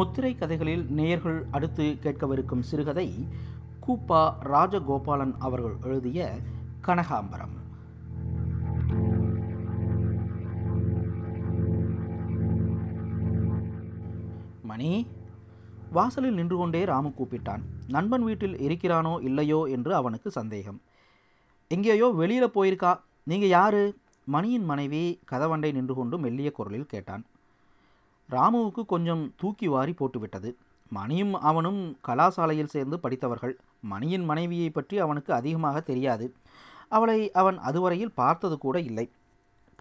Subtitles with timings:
[0.00, 3.06] முத்திரை கதைகளில் நேயர்கள் அடுத்து கேட்கவிருக்கும் சிறுகதை
[3.84, 4.20] கூப்பா
[4.52, 6.28] ராஜகோபாலன் அவர்கள் எழுதிய
[6.86, 7.54] கனகாம்பரம்.
[14.62, 14.90] மணி
[15.90, 17.64] வாசலில் நின்று கொண்டே ராமு கூப்பிட்டான்.
[17.88, 20.80] நண்பன் வீட்டில் இருக்கிறானோ இல்லையோ என்று அவனுக்கு சந்தேகம்.
[21.68, 22.94] எங்கேயோ வெளியில் போயிருக்கா.
[23.24, 23.84] நீங்கள் யாரு?
[24.24, 27.24] மணியின் மனைவி கதவண்டை நின்று கொண்டு மெல்லிய குரலில் கேட்டான்.
[28.30, 30.50] ராமுவுக்கு கொஞ்சம் தூக்கி வாரி போட்டுவிட்டது.
[30.88, 33.58] மணியும் அவனும் கலாசாலையில் சேர்ந்து படித்தவர்கள்.
[33.80, 36.34] மணியின் மனைவியை பற்றி அவனுக்கு அதிகமாக தெரியாது.
[36.88, 39.10] அவளை அவன் அதுவரையில் பார்த்தது கூட இல்லை.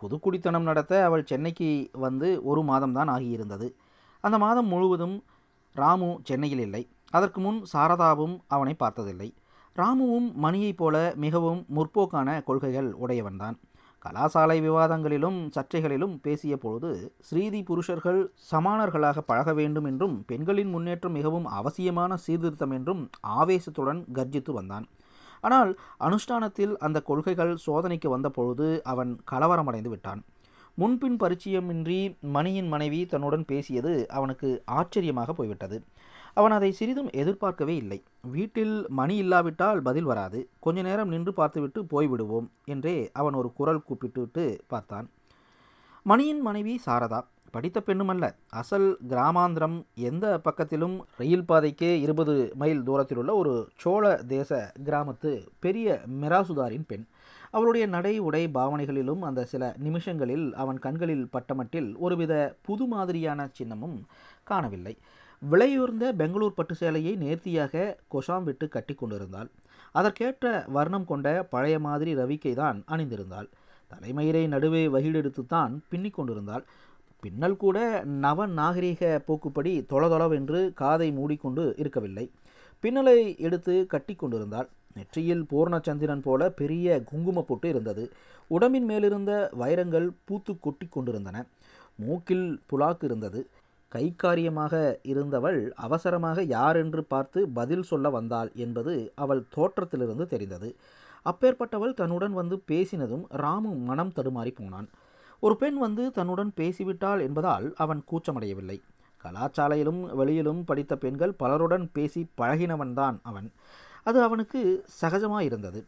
[0.01, 3.67] புதுக்குடித்தனம் நடத்த அவள் சென்னைக்கு வந்து ஒரு மாதம்தான் ஆகியிருந்தது.
[4.21, 5.23] அந்த மாதம் முழுவதும்
[5.75, 6.87] ராமு சென்னையில் இல்லை.
[7.09, 9.33] அதற்கு முன் சாரதாவும் அவனை பார்த்ததில்லை.
[9.75, 13.57] ராமுவும் மணியைப் போல மிகவும் முற்போக்கான கொள்கைகள் உடையவன்தான்.
[14.05, 16.91] கலாசாலை விவாதங்களிலும் சர்ச்சைகளிலும் பேசிய பொழுது
[17.29, 18.19] ஸ்ரீதி புருஷர்கள்
[18.51, 23.03] சமானர்களாக பழக வேண்டும் என்றும் பெண்களின் முன்னேற்றம் மிகவும் அவசியமான சீர்திருத்தம் என்றும்
[23.39, 24.87] ஆவேசத்துடன் கர்ஜித்து வந்தான்.
[25.41, 30.21] ஆனால் அனுஷ்டானத்தில் அந்த கொள்கைகள் சோதனைக்கு வந்த பொழுது அவன் கலவரமடைந்து விட்டான்.
[30.77, 35.77] முன்பின் பரிச்சயமின்றி மணியின் மனைவி தன்னுடன் பேசியது அவனுக்கு ஆச்சரியமாக போய்விட்டது.
[36.39, 37.99] அவன் அதை சிறிதும் எதிர்பார்க்கவே இல்லை.
[38.35, 40.39] வீட்டில் மணி இல்லாவிட்டால் பதில் வராது.
[40.59, 45.07] கொஞ்ச நேரம் நின்று பார்த்துவிட்டு போய்விடுவோம் என்றே அவன் ஒரு குரல் கூப்பிட்டுவிட்டு பார்த்தான்.
[46.05, 47.21] மணியின் மனைவி சாரதா.
[47.51, 48.25] படித்த பெண்ணுமல்ல.
[48.49, 55.99] அசல் கிராமாந்திரம் எந்த பக்கத்திலும் ரயில் பாதைக்கே இருபது மைல் தூரத்தில் உள்ள ஒரு சோழ தேச கிராமத்து பெரிய
[56.21, 57.05] மிராசுதாரின் பெண்.
[57.51, 62.33] அவளுடைய நடை உடை பாவனைகளிலும் அந்த சில நிமிஷங்களில் அவன் கண்களில் பட்டமட்டில் ஒருவித
[62.67, 63.97] புது மாதிரியான சின்னமும்
[64.43, 64.95] காணவில்லை.
[65.41, 69.49] விலையுயர்ந்த பெங்களூர் பட்டு சேலையை நேர்த்தியாக கொஷாம் விட்டு கட்டி கொண்டிருந்தாள்.
[69.91, 73.47] அதற்கேற்ற வர்ணம் கொண்ட பழைய மாதிரி ரவிக்கை தான் அணிந்திருந்தாள்.
[73.91, 76.63] தலைமயிரை நடுவே வகிடெடுத்துத்தான் பின்னிக் கொண்டிருந்தாள்.
[77.19, 82.31] பின்னல் கூட நவ நாகரீக போக்குப்படி தொளதொளவென்று காதை மூடிக்கொண்டு இருக்கவில்லை.
[82.83, 84.69] பின்னலை எடுத்து கட்டி கொண்டிருந்தாள்.
[84.93, 88.11] நெற்றியில் பூர்ணச்சந்திரன் போல பெரிய குங்கும பொட்டு இருந்தது.
[88.47, 91.45] உடம்பின் மேலிருந்த வைரங்கள் பூத்து கொட்டி கொண்டிருந்தன.
[91.95, 93.49] மூக்கில் புலாக்கு இருந்தது.
[93.91, 94.73] கைக்காரியமாக
[95.03, 100.69] இருந்தவள் அவசரமாக யாரென்று பார்த்து பதில் சொல்ல வந்தாள் என்பது அவள் தோற்றத்திலிருந்து தெரிந்தது.
[101.25, 104.89] அப்பேற்பட்டவள் தன்னுடன் வந்து பேசினதும் ராமு மனம் தடுமாறி போனான்.
[105.39, 108.77] ஒரு பெண் வந்து தன்னுடன் பேசிவிட்டாள் என்பதால் அவன் கூச்சமடையவில்லை.
[109.23, 113.51] கலாச்சாலையிலும் வெளியிலும் படித்த பெண்கள் பலருடன் பேசி பழகினவன்தான் அவன்.
[114.03, 114.59] அது அவனுக்கு
[115.01, 115.79] சகஜமாக இருந்தது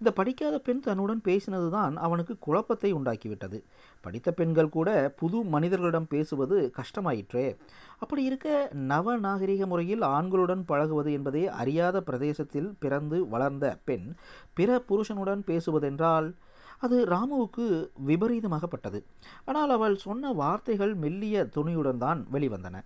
[0.00, 3.58] இந்த படிக்காத பெண் தன்னுடன் பேசினது தான் அவனுக்கு குழப்பத்தை உண்டாக்கிவிட்டது.
[4.04, 4.88] படித்த பெண்கள் கூட
[5.20, 7.46] புது மனிதர்களிடம் பேசுவது கஷ்டமாயிற்றே.
[7.98, 8.48] அப்படி இருக்க
[8.90, 14.08] நவ நாகரிக முறையில் ஆண்களுடன் பழகுவது என்பதே அறியாத பிரதேசத்தில் பிறந்து வளர்ந்த பெண்
[14.54, 16.28] பிற புருஷனுடன் பேசுவதென்றால்
[16.86, 17.66] அது ராமுவுக்கு
[18.08, 18.98] விபரீதமாகப்பட்டது.
[19.44, 22.82] ஆனால் அவள் சொன்ன வார்த்தைகள் மெல்லிய துணியுடன் தான் வெளிவந்தன.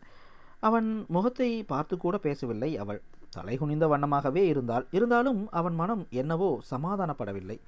[0.61, 3.01] அவன் முகத்தை பார்த்து கூட பேசவில்லை அவள்.
[3.37, 7.59] தலைகுனிந்த வண்ணமாகவே இருந்தால் இருந்தாலும் அவன் மனம் என்னவோ சமாதானப்படவில்லை.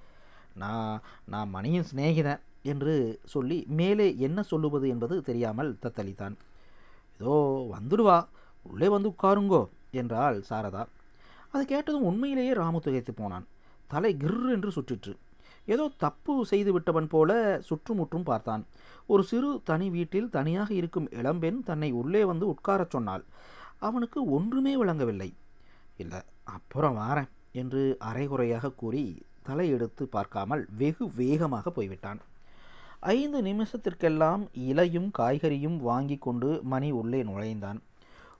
[0.54, 0.96] நான்
[1.26, 6.36] நான் மணியின் சிநேகிதன் என்று சொல்லி மேலே என்ன சொல்லுவது என்பது தெரியாமல் தத்தளித்தான்.
[7.20, 7.36] ஏதோ
[7.74, 8.18] வந்துடுவா.
[8.62, 10.82] உள்ளே வந்து உட்காருங்கோ என்றாள் சாரதா.
[11.52, 13.46] அதை கேட்டதும் உண்மையிலேயே ராமு திகைத்து போனான்.
[13.86, 15.14] தலை கிர் என்று சுற்றிற்று.
[15.66, 17.30] ஏதோ தப்பு செய்து விட்டவன் போல
[17.68, 18.62] சுற்றுமுற்றும் பார்த்தான்.
[19.06, 23.24] ஒரு சிறு தனி வீட்டில் தனியாக இருக்கும் இளம்பெண் தன்னை உள்ளே வந்து உட்காரச் சொன்னாள்.
[23.78, 25.30] அவனுக்கு ஒன்றுமே விளங்கவில்லை.
[25.96, 32.20] இல்லை அப்புறம் வாரேன் என்று அரைகுறையாக கூறி தலையெடுத்து பார்க்காமல் வெகு வேகமாக போய்விட்டான்.
[33.00, 37.80] ஐந்து நிமிஷத்திற்கெல்லாம் இலையும் காய்கறியும் வாங்கி கொண்டு மணி உள்ளே நுழைந்தான்.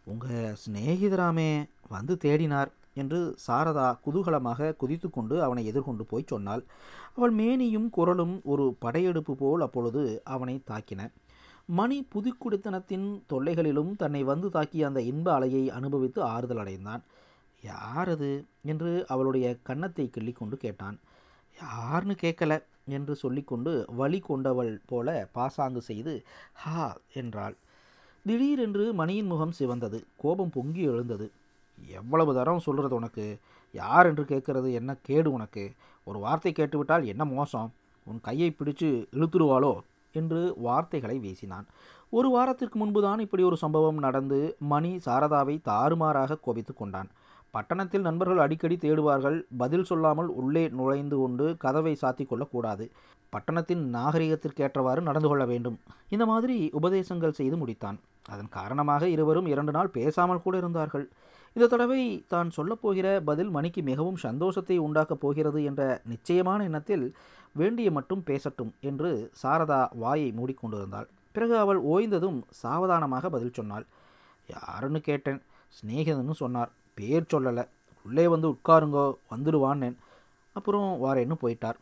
[0.05, 1.51] உங்கள் சிநேகிதராமே
[1.89, 6.63] வந்து தேடினார் என்று சாரதா குதூகலமாக குதித்து கொண்டு அவனை எதிர்கொண்டு போய் சொன்னாள்.
[7.17, 11.11] அவள் மேனியும் குரலும் ஒரு படையெடுப்பு போல் அப்பொழுது அவனை தாக்கின.
[11.67, 17.03] மணி புதுக்குடித்தனத்தின் தொல்லைகளிலும் தன்னை வந்து தாக்கிய அந்த இன்ப அலையை அனுபவித்து ஆறுதல் அடைந்தான்.
[17.63, 18.45] யார் அது?
[18.65, 20.99] என்று அவளுடைய கன்னத்தை கிள்ளிக்கொண்டு கேட்டான்.
[21.57, 27.57] யார்னு கேட்கல என்று சொல்லிக்கொண்டு வழி கொண்டவள் போல பாசாங்கு செய்து ஹா என்றாள்.
[28.27, 30.05] திடீரென்று மணியின் முகம் சிவந்தது.
[30.17, 31.31] கோபம் பொங்கி எழுந்தது.
[31.89, 33.39] எவ்வளவு தரம் சொல்கிறது உனக்கு?
[33.73, 35.73] யார் என்று கேட்கறது என்ன கேடு உனக்கு?
[36.05, 37.73] ஒரு வார்த்தை கேட்டுவிட்டால் என்ன மோசம்?
[38.05, 39.81] உன் கையை பிடிச்சு இழுத்துருவாளோ?
[40.13, 41.67] என்று வார்த்தைகளை வீசினான்.
[42.11, 47.11] ஒரு வாரத்திற்கு முன்புதான் இப்படி ஒரு சம்பவம் நடந்து மணி சாரதாவை தாறுமாறாக கோபித்து கொண்டான்.
[47.55, 52.85] பட்டணத்தில் நண்பர்கள் அடிக்கடி தேடுவார்கள் பதில் சொல்லாமல் உள்ளே நுழைந்து கொண்டு கதவை சாத்தி கொள்ளக்கூடாது.
[53.33, 55.77] பட்டணத்தின் நாகரிகத்திற்கேற்றவாறு நடந்து கொள்ள வேண்டும்.
[56.15, 57.99] இந்த மாதிரி உபதேசங்கள் செய்து முடித்தான்.
[58.33, 61.07] அதன் காரணமாக இருவரும் இரண்டு நாள் பேசாமல் கூட இருந்தார்கள்.
[61.57, 62.03] இந்த தடவை
[62.33, 65.83] தான் சொல்லப்போகிற பதில் மணிக்கு மிகவும் சந்தோஷத்தை உண்டாக்கப் போகிறது என்ற
[66.13, 67.07] நிச்சயமான எண்ணத்தில்
[67.61, 69.11] வேண்டிய மட்டும் பேசட்டும் என்று
[69.43, 73.85] சாரதா வாயை மூடிக்கொண்டிருந்தாள் பிறகு அவள் ஓய்ந்ததும் சாவதானமாக பதில் சொன்னாள்.
[74.49, 75.43] யாருன்னு கேட்டேன்
[75.75, 76.71] சிநேகிதன்னு சொன்னார்.
[76.95, 77.69] பேர் சொல்லலை.
[78.05, 79.97] உள்ளே வந்து உட்காருங்கோ வந்துடுவான்னேன்
[80.53, 81.79] அப்புறம் வாரேன்னு போயிட்டார்.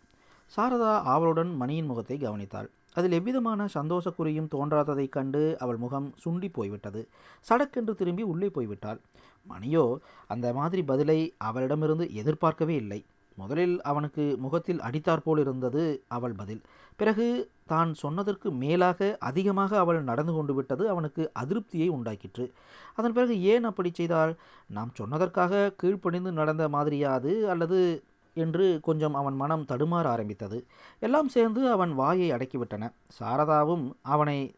[0.56, 2.68] சாரதா ஆவலுடன் மணியின் முகத்தை கவனித்தாள்.
[2.92, 7.08] அதில் எவ்விதமான சந்தோஷக்குறியும் தோன்றாததைக் கண்டு அவள் முகம் சுண்டி போய்விட்டது.
[7.48, 9.00] சடக்கென்று திரும்பி உள்ளே போய்விட்டாள்.
[9.48, 13.04] மணியோ அந்த மாதிரி பதிலை அவளிடமிருந்து எதிர்பார்க்கவே இல்லை.
[13.36, 16.62] முதலில் அவனுக்கு முகத்தில் அடித்தாற்போல் இருந்தது அவள் பதில்.
[16.96, 17.26] பிறகு
[17.66, 22.50] தான் சொன்னதற்கு மேலாக அதிகமாக அவள் நடந்து கொண்டு விட்டது அவனுக்கு அதிருப்தியை உண்டாக்கிற்று.
[22.94, 24.36] அதன் பிறகு ஏன் அப்படி செய்தால்
[24.66, 28.02] நாம் சொன்னதற்காக கீழ்ப்பணிந்து நடந்த மாதிரியாது அல்லது
[28.34, 30.64] என்று கொஞ்சம் அவன் மனம் தடுமாற ஆரம்பித்தது.
[30.98, 32.92] எல்லாம் சேர்ந்து அவன் வாயை அடக்கிவிட்டன.
[33.20, 34.54] சாரதாவும் அவனை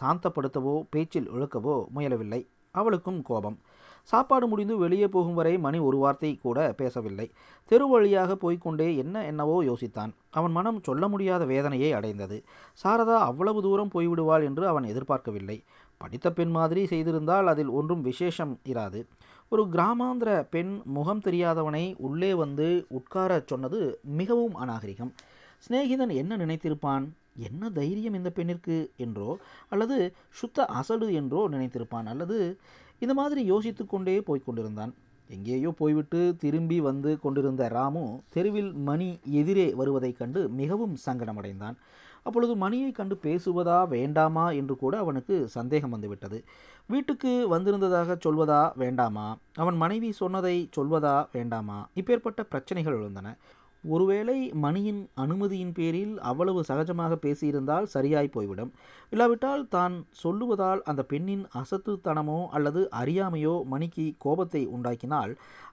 [0.00, 2.46] சாந்தப்படுத்தவோ பேச்சில் இழுக்கவோ முயலவில்லை.
[2.70, 3.58] அவளுக்கும் கோபம்.
[4.02, 7.30] சாப்பாடு முடிந்து வெளியே போகும் வரை மணி ஒரு வார்த்தை கூட பேசவில்லை.
[7.64, 10.12] தெரு வழியாக போய்க்கொண்டே என்ன என்னவோ யோசித்தான்.
[10.30, 12.44] அவன் மனம் சொல்ல முடியாத வேதனையை அடைந்தது.
[12.84, 15.64] சாரதா அவ்வளவு தூரம் போய்விடுவாள் என்று அவன் எதிர்பார்க்கவில்லை.
[15.98, 19.06] படித்த பெண் மாதிரி செய்திருந்தால் அதில் ஒன்றும் விசேஷம் இராது.
[19.48, 25.12] ஒரு கிராமாந்திர பெண் முகம் தெரியாதவனை உள்ளே வந்து உட்காரச் சொன்னது மிகவும் அநாகரிகம்.
[25.68, 27.06] சிநேகிதன் என்ன நினைத்திருப்பான்?
[27.34, 28.90] என்ன தைரியம் இந்த பெண்ணிற்கு?
[28.96, 29.36] என்றோ
[29.68, 32.58] அல்லது சுத்த அசடு என்றோ நினைத்திருப்பான் அல்லது
[32.98, 34.94] இந்த மாதிரி யோசித்து கொண்டே போய்க் கொண்டிருந்தான்.
[35.28, 41.76] எங்கேயோ போய்விட்டு திரும்பி வந்து கொண்டிருந்த ராமு தெருவில் மணி எதிரே வருவதைக் கண்டு மிகவும் சங்கடமடைந்தான்.
[42.22, 46.44] அப்பொழுது மணியை கண்டு பேசுவதா வேண்டாமா என்று கூட அவனுக்கு சந்தேகம் வந்துவிட்டது.
[46.86, 49.38] வீட்டுக்கு வந்திருந்ததாக சொல்வதா வேண்டாமா?
[49.54, 51.88] அவன் மனைவி சொன்னதை சொல்வதா வேண்டாமா?
[51.94, 53.36] இப்பேற்பட்ட பிரச்சனைகள் எழுந்தன.
[53.84, 58.72] ஒருவேளை மணியின் அனுமதியின் பேரில் அவ்வளவு சகஜமாக பேசியிருந்தால் சரியாய் போய்விடும்.
[59.12, 65.32] இல்லாவிட்டால் தான் சொல்லுவதால் அந்த பெண்ணின் அசத்துத்தனமோ அல்லது அறியாமையோ மணிக்கு கோபத்தை உண்டாக்கினால்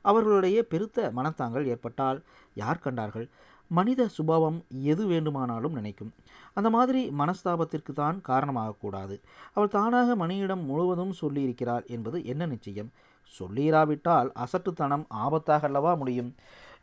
[0.09, 2.21] அவர்களுடைய பெருத்த மனத்தாங்கள் ஏற்பட்டால்
[2.55, 3.27] யார் கண்டார்கள்?
[3.71, 4.59] மனித சுபாவம்
[4.91, 6.11] எது வேண்டுமானாலும் நினைக்கும்.
[6.57, 9.15] அந்த மாதிரி மனஸ்தாபத்திற்கு தான் காரணமாகக்கூடாது
[9.55, 12.91] அவள் தானாக மணியிடம் முழுவதும் சொல்லியிருக்கிறாள் என்பது என்ன நிச்சயம்?
[13.31, 16.31] சொல்லிராவிட்டால் அசட்டுத்தனம் ஆபத்தாக அல்லவா முடியும்?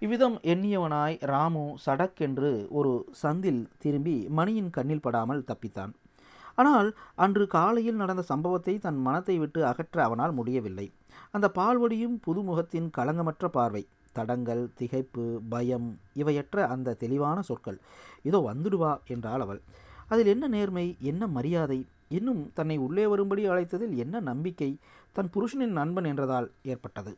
[0.03, 5.93] இவ்விதம் எண்ணியவனாய் ராமு சடக்கென்று ஒரு சந்தில் திரும்பி மணியின் கண்ணில் படாமல் தப்பித்தான்.
[6.59, 6.89] ஆனால்
[7.25, 10.87] அன்று காலையில் நடந்த சம்பவத்தை தன் மனத்தை விட்டு அகற்ற அவனால் முடியவில்லை.
[11.31, 13.83] அந்த பால்வடியும் புதுமுகத்தின் களங்கமற்ற பார்வை
[14.17, 15.89] தடங்கள் திகைப்பு பயம்
[16.23, 17.79] இவையற்ற அந்த தெளிவான சொற்கள்.
[18.23, 19.61] இதோ வந்துடுவா என்றாள் அவள்.
[20.09, 21.81] அதில் என்ன நேர்மை என்ன மரியாதை?
[22.19, 24.73] இன்னும் தன்னை உள்ளே வரும்படி அழைத்ததில் என்ன நம்பிக்கை?
[25.13, 27.15] தன் புருஷனின் நண்பன் என்றதால் ஏற்பட்டது.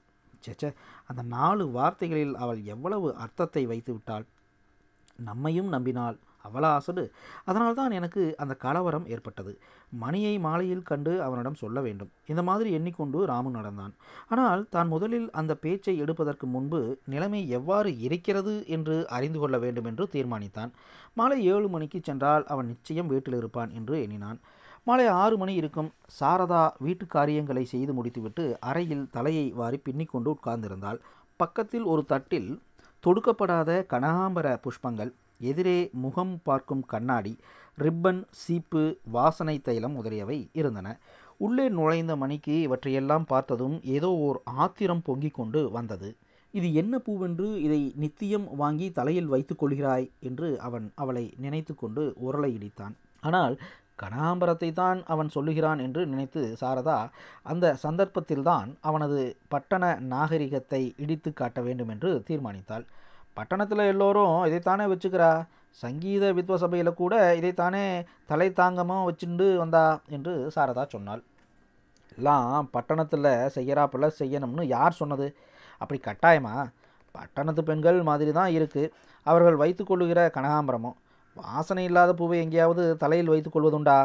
[0.47, 0.65] சேச்ச
[1.11, 4.27] அந்த நாலு வார்த்தைகளில் அவள் எவ்வளவு அர்த்தத்தை வைத்து விட்டாள்
[5.29, 7.03] நம்மையும் நம்பினாள் அவளா அசடு.
[7.49, 9.53] அதனால்தான் எனக்கு அந்த கலவரம் ஏற்பட்டது.
[10.03, 12.11] மணியை மாலையில் கண்டு அவனிடம் சொல்ல வேண்டும்.
[12.27, 13.95] இந்த மாதிரி எண்ணிக்கொண்டு ராமு நடந்தான்.
[14.29, 16.81] ஆனால் தான் முதலில் அந்த பேச்சை எடுப்பதற்கு முன்பு
[17.13, 20.73] நிலைமை எவ்வாறு இருக்கிறது என்று அறிந்து கொள்ள வேண்டும் என்று தீர்மானித்தான்.
[21.15, 24.41] மாலை ஏழு மணிக்கு சென்றால் அவன் நிச்சயம் வீட்டில் இருப்பான் என்று எண்ணினான்.
[24.87, 25.91] மாலை ஆறு மணி இருக்கும்.
[26.21, 30.99] சாரதா வீட்டு காரியங்களை செய்து முடித்துவிட்டு அறையில் தலையை வாரி பின்னிக்கொண்டு உட்கார்ந்திருந்தாள்.
[31.41, 32.51] பக்கத்தில் ஒரு தட்டில்
[33.05, 35.13] தொடுக்கப்படாத கனகாம்பர புஷ்பங்கள்
[35.51, 37.33] எதிரே முகம் பார்க்கும் கண்ணாடி
[37.79, 40.89] ரிப்பன் சீப்பு வாசனை தைலம் முதலியவை இருந்தன.
[41.37, 46.11] உள்ளே நுழைந்த மணிக்கு இவற்றையெல்லாம் பார்த்ததும் ஏதோ ஓர் ஆத்திரம் பொங்கிக் கொண்டு வந்தது.
[46.55, 50.07] இது என்ன பூவென்று இதை நித்தியம் வாங்கி தலையில் வைத்துக் கொள்கிறாய்?
[50.21, 52.95] என்று அவன் அவளை நினைத்து கொண்டு உரலை இடித்தான்.
[53.21, 53.57] ஆனால்
[53.99, 56.97] கனகாம்பரத்தை தான் அவன் சொல்லுகிறான் என்று நினைத்து சாரதா
[57.51, 59.19] அந்த சந்தர்ப்பத்தில்தான் அவனது
[59.53, 62.85] பட்டண நாகரிகத்தை இடித்து காட்ட வேண்டும் என்று தீர்மானித்தாள்.
[63.39, 65.31] பட்டணத்தில் எல்லோரும் இதைத்தானே வச்சுக்கிறா?
[65.79, 67.85] சங்கீத வித்வ சபையில் கூட இதைத்தானே
[68.31, 69.85] தலை தாங்கமாக வச்சுண்டு வந்தா
[70.17, 71.23] என்று சாரதா சொன்னாள்.
[72.19, 75.27] எல்லாம் பட்டணத்தில் செய்யறாப்புல செய்யணும்னு யார் சொன்னது?
[75.81, 76.55] அப்படி கட்டாயமா?
[77.15, 78.93] பட்டணத்து பெண்கள் மாதிரி தான் இருக்குது
[79.27, 80.97] அவர்கள் வைத்துக்கொள்ளுகிற கனகாம்பரமும்.
[81.37, 83.99] வாசனை இல்லாத பூவை எங்கேயாவது தலையில் வைத்துக்கொள்வதுண்டா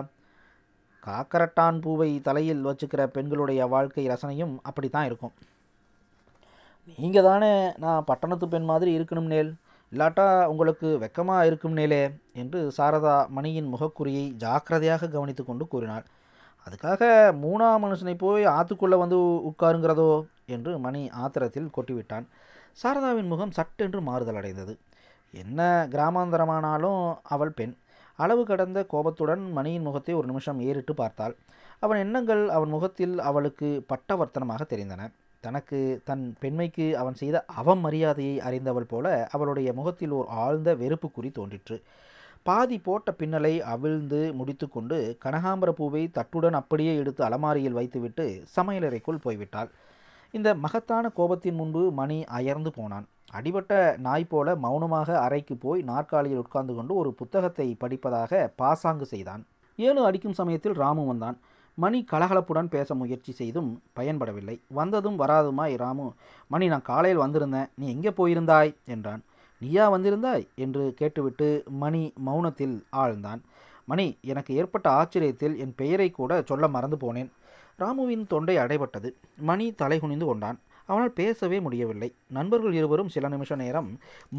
[1.03, 5.33] காக்கரட்டான் பூவை தலையில் வச்சுக்கிற பெண்களுடைய வாழ்க்கை ரசனையும் அப்படித்தான் இருக்கும்.
[6.99, 9.51] நீங்கள் தானே நான் பட்டணத்து பெண் மாதிரி இருக்கணும் நேல்.
[9.91, 12.01] இல்லாட்டா உங்களுக்கு வெக்கமாக இருக்கும் நேலே
[12.33, 16.05] என்று சாரதா மணியின் முகக்குறியை ஜாக்கிரதையாக கவனித்து கொண்டு கூறினாள்.
[16.65, 17.01] அதுக்காக
[17.43, 19.17] மூணாம் மனுஷனை போய் ஆற்றுக்குள்ளே வந்து
[19.49, 20.11] உட்காருங்கிறதோ?
[20.55, 22.27] என்று மணி ஆத்திரத்தில் கொட்டிவிட்டான்.
[22.83, 24.73] சாரதாவின் முகம் சட்டென்று மாறுதல் அடைந்தது
[25.33, 27.73] என்ன கிராமாந்தரமானாலும் அவள் பெண்.
[28.15, 31.35] அளவு கடந்த கோபத்துடன் மணியின் முகத்தை ஒரு நிமிஷம் ஏறிட்டு பார்த்தாள்.
[31.79, 35.11] அவன் எண்ணங்கள் அவன் முகத்தில் அவளுக்கு பட்டவர்த்தனமாக தெரிந்தன.
[35.41, 41.77] தனக்கு தன் பெண்மைக்கு அவன் செய்த அவமரியாதையை அறிந்தவள் போல அவளுடைய முகத்தில் ஓர் ஆழ்ந்த வெறுப்புக்குறி தோன்றிற்று.
[42.43, 49.69] பாதி போட்ட பின்னலை அவிழ்ந்து முடித்துக்கொண்டு கனகாம்பர பூவை தட்டுடன் அப்படியே எடுத்து அலமாரியில் வைத்துவிட்டு சமையலறைக்குள் போய்விட்டாள்.
[50.31, 53.07] இந்த மகத்தான கோபத்தின் முன்பு மணி அயர்ந்து போனான்.
[53.33, 59.45] அடிபட்ட நாய் போல மௌனமாக அறைக்கு போய் நாற்காலியில் உட்கார்ந்து கொண்டு ஒரு புத்தகத்தை படிப்பதாக பாசாங்கு செய்தான்.
[59.75, 61.37] ஏழு அடிக்கும் சமயத்தில் ராமு வந்தான்.
[61.75, 64.59] மணி கலகலப்புடன் பேச முயற்சி செய்தும் பயன்படவில்லை.
[64.67, 66.13] வந்ததும் வராதுமாய் ராமு
[66.47, 67.69] மணி நான் காலையில் வந்திருந்தேன்.
[67.75, 68.75] நீ எங்கே போயிருந்தாய்?
[68.85, 69.23] என்றான்.
[69.59, 70.47] நீயா வந்திருந்தாய்?
[70.55, 73.41] என்று கேட்டுவிட்டு மணி மௌனத்தில் ஆழ்ந்தான்.
[73.85, 77.29] மணி எனக்கு ஏற்பட்ட ஆச்சரியத்தில் என் பெயரை கூட சொல்ல மறந்து போனேன்.
[77.79, 79.11] ராமுவின் தொண்டை அடைபட்டது.
[79.37, 80.59] மணி தலை குனிந்து கொண்டான்.
[80.89, 82.09] அவனால் பேசவே முடியவில்லை.
[82.37, 83.89] நண்பர்கள் இருவரும் சில நிமிஷ நேரம்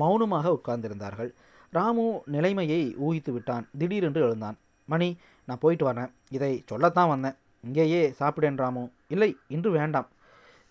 [0.00, 1.30] மௌனமாக உட்கார்ந்திருந்தார்கள்.
[1.76, 2.04] ராமு
[2.34, 3.66] நிலைமையை ஊகித்து விட்டான்.
[3.78, 4.56] திடீரென்று எழுந்தான்.
[4.88, 5.08] மணி
[5.48, 7.36] நான் போயிட்டு வரேன் இதை சொல்லத்தான் வந்தேன்.
[7.64, 8.82] இங்கேயே சாப்பிடேன் ராமு.
[9.14, 10.08] இல்லை இன்று வேண்டாம்.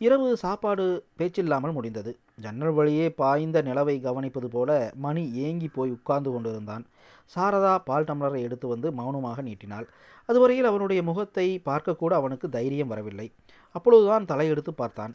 [0.01, 0.85] இரவு சாப்பாடு
[1.19, 2.11] பேச்சில்லாமல் முடிந்தது.
[2.43, 4.69] ஜன்னல் வழியே பாய்ந்த நிலவை கவனிப்பது போல
[5.05, 6.83] மணி ஏங்கி போய் உட்கார்ந்து கொண்டிருந்தான்.
[7.31, 9.87] சாரதா பால் டம்ளரை எடுத்து வந்து மௌனமாக நீட்டினாள்.
[10.29, 13.27] அதுவரையில் அவனுடைய முகத்தை பார்க்கக்கூட அவனுக்கு தைரியம் வரவில்லை.
[13.75, 15.13] அப்பொழுதுதான் தலையெடுத்து பார்த்தான்.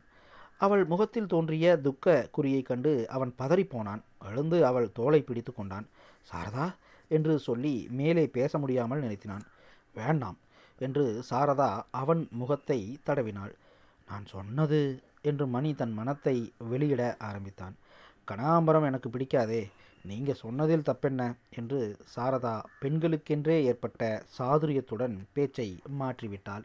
[0.56, 4.00] அவள் முகத்தில் தோன்றிய துக்க குறியைக் கண்டு அவன் பதறிப்போனான்.
[4.24, 5.86] எழுந்து அவள் தோலை பிடித்து கொண்டான்.
[6.32, 6.74] சாரதா
[7.08, 9.44] என்று சொல்லி மேலே பேச முடியாமல் நினைத்தினான்.
[9.94, 10.38] வேண்டாம்
[10.78, 13.52] என்று சாரதா அவன் முகத்தை தடவினாள்.
[14.08, 17.76] நான் சொன்னது என்று மணி தன் மனத்தை வெளியிட ஆரம்பித்தான்.
[18.30, 19.70] கனாம்பரம் எனக்கு பிடிக்காதே
[20.02, 21.36] நீங்கள் சொன்னதில் தப்பென்ன?
[21.56, 26.64] என்று சாரதா பெண்களுக்கென்றே ஏற்பட்ட சாதுரியத்துடன் பேச்சை மாற்றிவிட்டாள்.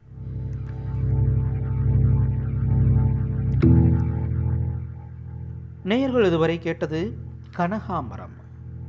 [5.89, 7.17] நேயர்கள் இதுவரை கேட்டது
[7.57, 8.35] கனகாம்பரம்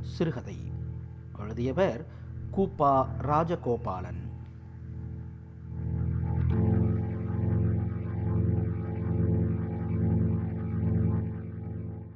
[0.00, 0.56] சிறுகதை.
[1.38, 2.06] எழுதியவர்
[2.56, 4.19] கூப்பா ராஜகோபாலன்.